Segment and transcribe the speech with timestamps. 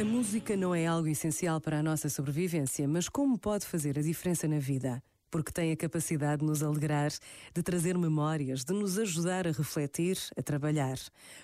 [0.00, 4.02] A música não é algo essencial para a nossa sobrevivência, mas como pode fazer a
[4.02, 5.02] diferença na vida?
[5.30, 7.10] Porque tem a capacidade de nos alegrar,
[7.54, 10.96] de trazer memórias, de nos ajudar a refletir, a trabalhar.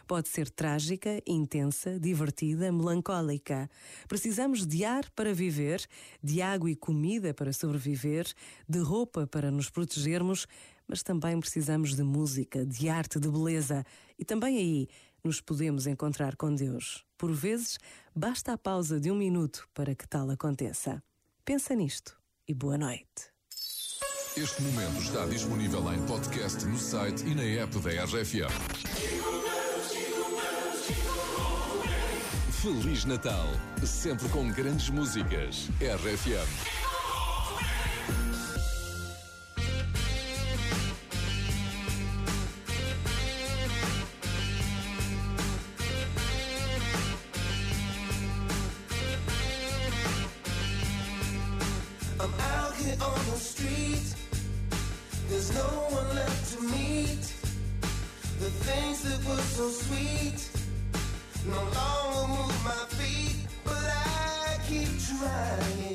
[0.06, 3.68] Pode ser trágica, intensa, divertida, melancólica.
[4.08, 5.86] Precisamos de ar para viver,
[6.22, 8.26] de água e comida para sobreviver,
[8.66, 10.46] de roupa para nos protegermos,
[10.88, 13.84] mas também precisamos de música, de arte, de beleza.
[14.18, 14.88] E também aí
[15.26, 17.04] nos podemos encontrar com Deus.
[17.18, 17.78] Por vezes,
[18.14, 21.02] basta a pausa de um minuto para que tal aconteça.
[21.44, 23.34] Pensa nisto e boa noite.
[24.36, 28.52] Este momento está disponível em podcast no site e na app da RFM.
[32.62, 33.48] Feliz Natal,
[33.84, 35.68] sempre com grandes músicas.
[35.80, 36.95] RFM.
[55.28, 57.18] There's no one left to meet
[58.38, 60.48] the things that were so sweet.
[61.48, 65.86] No longer move my feet, but I keep trying.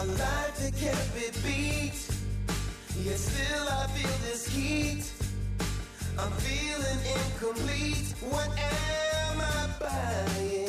[0.00, 1.92] A life that can't be beat.
[3.04, 5.04] Yet still I feel this heat.
[6.18, 8.14] I'm feeling incomplete.
[8.30, 10.59] What am I buying?